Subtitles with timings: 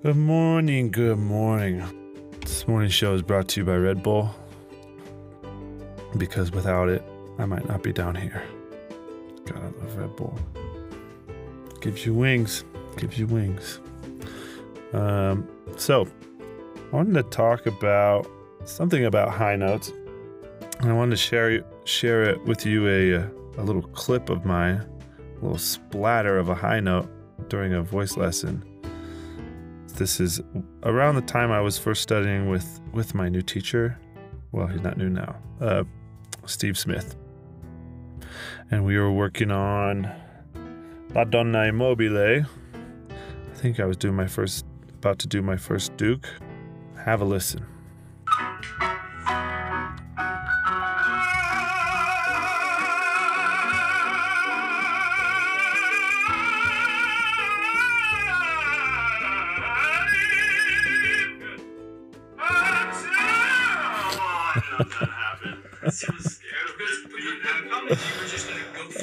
[0.00, 1.82] Good morning, good morning.
[2.42, 4.32] This morning's show is brought to you by Red Bull
[6.16, 7.02] because without it,
[7.36, 8.44] I might not be down here.
[9.44, 10.38] God, I love Red Bull.
[11.80, 12.62] Gives you wings,
[12.96, 13.80] gives you wings.
[14.92, 16.06] Um, so,
[16.92, 18.30] I wanted to talk about
[18.66, 19.92] something about high notes.
[20.78, 23.14] And I wanted to share share it with you a
[23.60, 24.86] a little clip of mine,
[25.18, 27.10] a little splatter of a high note
[27.48, 28.67] during a voice lesson.
[29.98, 30.40] This is
[30.84, 33.98] around the time I was first studying with with my new teacher.
[34.52, 35.34] Well, he's not new now.
[35.60, 35.82] Uh,
[36.46, 37.16] Steve Smith.
[38.70, 40.08] And we were working on
[41.16, 42.46] La Donna è Mobile.
[42.46, 44.64] I think I was doing my first
[44.98, 46.28] about to do my first Duke.
[47.04, 47.66] Have a listen.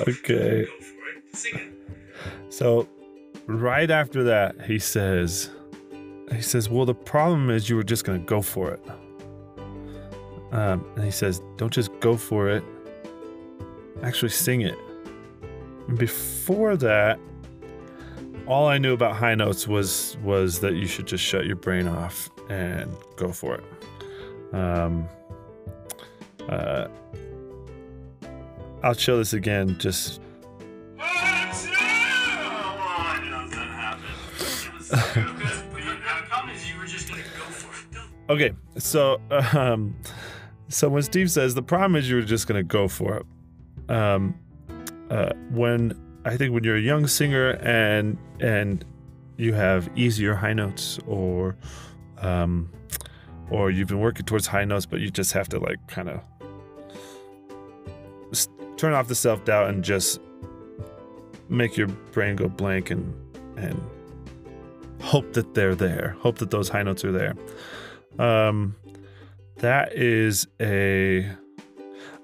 [0.07, 0.67] Okay.
[2.49, 2.87] So,
[3.47, 5.49] right after that, he says,
[6.31, 8.81] he says, well, the problem is you were just going to go for it.
[10.51, 12.63] Um, and he says, don't just go for it.
[14.03, 14.77] Actually, sing it.
[15.87, 17.19] And before that,
[18.47, 21.87] all I knew about high notes was was that you should just shut your brain
[21.87, 23.63] off and go for it.
[24.53, 25.07] Um,
[26.49, 26.87] uh,
[28.83, 29.77] I'll show this again.
[29.79, 30.21] Just
[38.29, 38.53] okay.
[38.77, 39.95] So, um,
[40.69, 43.25] so when Steve says the problem is you were just gonna go for it,
[43.89, 44.35] um,
[45.09, 48.85] uh, when I think when you're a young singer and and
[49.37, 51.57] you have easier high notes or
[52.19, 52.69] um,
[53.49, 56.21] or you've been working towards high notes, but you just have to like kind of
[58.77, 60.19] turn off the self doubt and just
[61.49, 63.13] make your brain go blank and
[63.57, 63.81] and
[65.01, 66.15] hope that they're there.
[66.19, 67.35] Hope that those high notes are there.
[68.19, 68.75] Um,
[69.57, 71.29] that is a.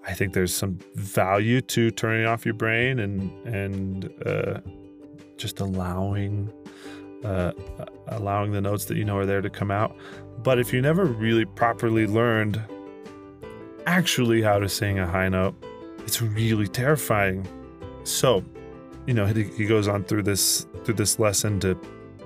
[0.07, 4.59] I think there's some value to turning off your brain and and uh,
[5.37, 6.51] just allowing
[7.23, 7.51] uh,
[8.07, 9.95] allowing the notes that you know are there to come out.
[10.43, 12.61] But if you never really properly learned
[13.85, 15.55] actually how to sing a high note,
[16.11, 17.47] it's really terrifying.
[18.03, 18.43] So,
[19.07, 21.79] you know, he, he goes on through this through this lesson to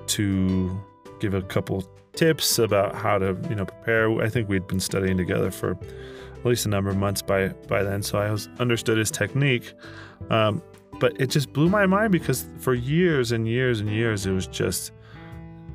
[0.08, 0.80] to
[1.20, 4.10] give a couple tips about how to, you know, prepare.
[4.20, 5.78] I think we'd been studying together for
[6.34, 9.72] at least a number of months by by then, so I was understood his technique.
[10.30, 10.60] Um,
[10.98, 14.48] but it just blew my mind because for years and years and years it was
[14.48, 14.90] just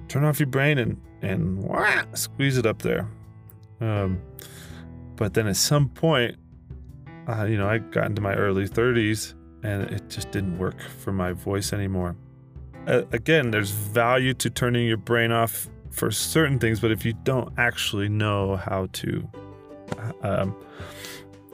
[0.09, 3.07] turn off your brain and and wah, squeeze it up there.
[3.79, 4.21] Um,
[5.15, 6.35] but then at some point,
[7.27, 9.33] uh, you know, I got into my early 30s
[9.63, 12.15] and it just didn't work for my voice anymore.
[12.87, 17.13] Uh, again, there's value to turning your brain off for certain things, but if you
[17.23, 19.29] don't actually know how to
[20.23, 20.55] um,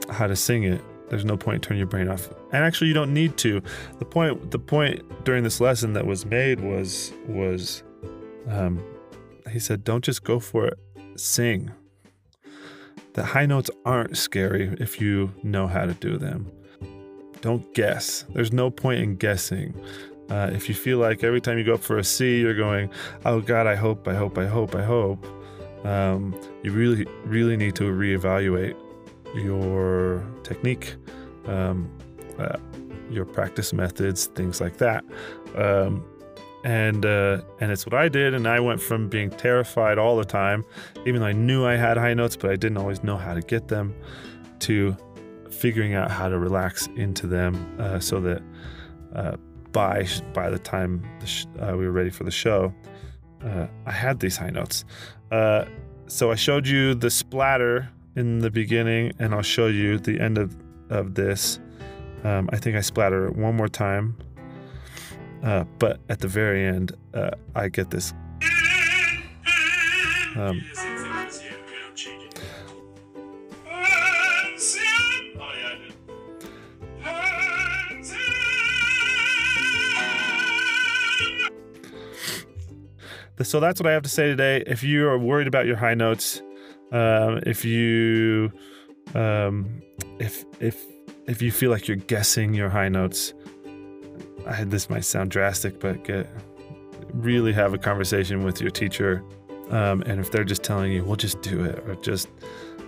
[0.10, 2.30] how to sing it, there's no point in turning your brain off.
[2.54, 3.62] And actually, you don't need to.
[4.00, 7.84] The point the point during this lesson that was made was was
[8.48, 8.82] um,
[9.52, 10.80] he said, "Don't just go for it.
[11.16, 11.72] Sing."
[13.18, 16.52] The high notes aren't scary if you know how to do them.
[17.42, 18.26] Don't guess.
[18.30, 19.74] There's no point in guessing.
[20.30, 22.92] Uh, if you feel like every time you go up for a C, you're going,
[23.26, 25.26] oh God, I hope, I hope, I hope, I hope,
[25.84, 28.76] um, you really, really need to reevaluate
[29.34, 30.94] your technique,
[31.48, 31.90] um,
[32.38, 32.60] uh,
[33.10, 35.04] your practice methods, things like that.
[35.56, 36.06] Um,
[36.63, 38.34] and uh, and it's what I did.
[38.34, 40.66] And I went from being terrified all the time,
[41.06, 43.41] even though I knew I had high notes, but I didn't always know how to
[43.41, 43.95] get them,
[44.59, 44.95] to
[45.51, 48.41] figuring out how to relax into them uh, so that
[49.15, 49.36] uh,
[49.71, 52.74] by by the time the sh- uh, we were ready for the show,
[53.44, 54.86] uh, I had these high notes.
[55.31, 55.65] Uh,
[56.07, 60.38] so I showed you the splatter in the beginning, and I'll show you the end
[60.38, 60.56] of
[60.89, 61.60] of this.
[62.24, 64.18] Um, I think I splatter it one more time.
[65.44, 68.13] Uh, but at the very end, uh, I get this.
[70.36, 70.62] Um,
[83.48, 84.63] so that's what I have to say today.
[84.68, 86.42] If you are worried about your high notes,
[86.92, 88.51] um, if you,
[89.16, 89.81] um,
[90.19, 90.84] if if
[91.28, 93.34] if you feel like you're guessing your high notes,
[94.48, 96.30] I, this might sound drastic, but get
[97.14, 99.24] really have a conversation with your teacher.
[99.70, 102.30] Um, and if they're just telling you, well, just do it, or just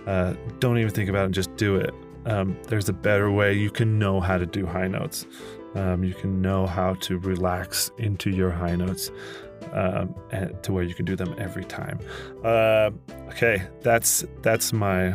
[0.06, 1.94] uh, don't even think about it, just do it.
[2.26, 3.54] Um, there's a better way.
[3.54, 5.26] You can know how to do high notes.
[5.74, 9.10] Um, you can know how to relax into your high notes
[9.72, 12.00] um, and to where you can do them every time.
[12.44, 12.90] Uh,
[13.28, 15.14] okay, that's that's my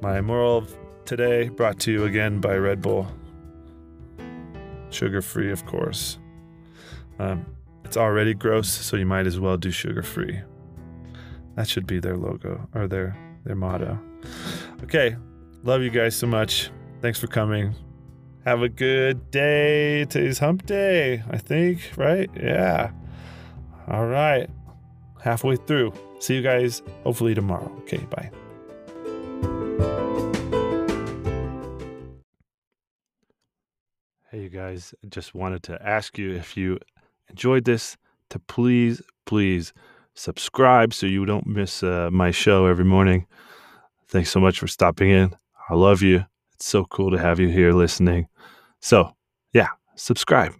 [0.00, 1.48] my moral of today.
[1.48, 3.06] Brought to you again by Red Bull,
[4.94, 6.18] sugar free, of course.
[7.18, 7.44] Um,
[7.84, 10.40] it's already gross, so you might as well do sugar free.
[11.56, 13.98] That should be their logo or their their motto.
[14.82, 15.16] Okay,
[15.62, 16.70] love you guys so much.
[17.00, 17.74] Thanks for coming.
[18.44, 20.04] Have a good day.
[20.04, 22.30] Today's hump day, I think, right?
[22.36, 22.90] Yeah.
[23.88, 24.50] All right.
[25.22, 25.92] Halfway through.
[26.18, 27.72] See you guys hopefully tomorrow.
[27.80, 28.30] Okay, bye.
[34.34, 34.92] Hey, you guys.
[35.10, 36.80] Just wanted to ask you if you
[37.30, 37.96] enjoyed this
[38.30, 39.72] to please, please
[40.14, 43.28] subscribe so you don't miss uh, my show every morning.
[44.08, 45.36] Thanks so much for stopping in.
[45.70, 46.24] I love you.
[46.54, 48.26] It's so cool to have you here listening.
[48.80, 49.14] So,
[49.52, 50.52] yeah, subscribe.